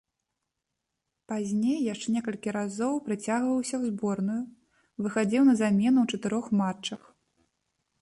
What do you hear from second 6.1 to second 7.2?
чатырох матчах.